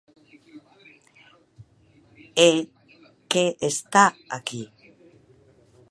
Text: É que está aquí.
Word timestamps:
É 2.49 2.53
que 3.31 3.45
está 3.71 4.05
aquí. 4.37 4.63